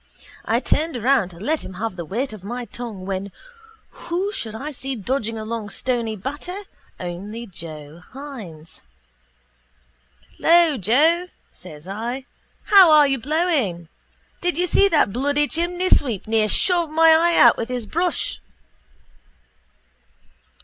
I 0.45 0.59
turned 0.59 0.97
around 0.97 1.29
to 1.29 1.39
let 1.39 1.63
him 1.63 1.75
have 1.75 1.95
the 1.95 2.05
weight 2.05 2.33
of 2.33 2.43
my 2.43 2.65
tongue 2.65 3.05
when 3.05 3.31
who 3.91 4.31
should 4.31 4.55
I 4.55 4.71
see 4.71 4.95
dodging 4.95 5.37
along 5.37 5.69
Stony 5.69 6.15
Batter 6.15 6.57
only 6.99 7.45
Joe 7.45 8.01
Hynes. 8.11 8.81
—Lo, 10.39 10.77
Joe, 10.77 11.27
says 11.51 11.87
I. 11.87 12.25
How 12.63 12.89
are 12.91 13.05
you 13.05 13.19
blowing? 13.19 13.89
Did 14.41 14.57
you 14.57 14.65
see 14.65 14.87
that 14.87 15.13
bloody 15.13 15.47
chimneysweep 15.47 16.25
near 16.25 16.49
shove 16.49 16.89
my 16.89 17.11
eye 17.15 17.37
out 17.37 17.55
with 17.55 17.69
his 17.69 17.85
brush? 17.85 18.41